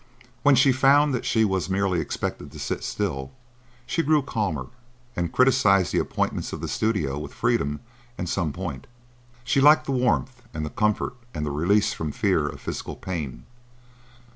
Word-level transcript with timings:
When 0.41 0.55
she 0.55 0.71
found 0.71 1.13
that 1.13 1.25
she 1.25 1.45
was 1.45 1.69
merely 1.69 1.99
expected 1.99 2.51
to 2.51 2.57
sit 2.59 2.83
still, 2.83 3.33
she 3.85 4.01
grew 4.01 4.23
calmer, 4.23 4.65
and 5.15 5.31
criticised 5.31 5.93
the 5.93 5.99
appointments 5.99 6.51
of 6.51 6.59
the 6.59 6.67
studio 6.67 7.19
with 7.19 7.35
freedom 7.35 7.81
and 8.17 8.27
some 8.27 8.51
point. 8.51 8.87
She 9.43 9.61
liked 9.61 9.85
the 9.85 9.91
warmth 9.91 10.41
and 10.55 10.65
the 10.65 10.71
comfort 10.71 11.13
and 11.35 11.45
the 11.45 11.51
release 11.51 11.93
from 11.93 12.11
fear 12.11 12.47
of 12.47 12.59
physical 12.59 12.95
pain. 12.95 13.43